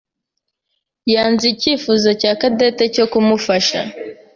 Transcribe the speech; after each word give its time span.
yanze 1.13 1.45
icyifuzo 1.53 2.09
cya 2.21 2.31
Cadette 2.41 2.83
cyo 2.95 3.05
kumufasha. 3.11 3.79